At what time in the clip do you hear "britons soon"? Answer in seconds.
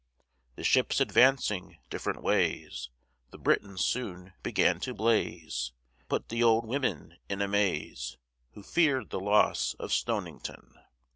3.37-4.33